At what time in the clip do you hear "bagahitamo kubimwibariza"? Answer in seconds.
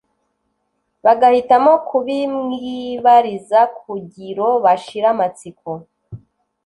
1.05-3.59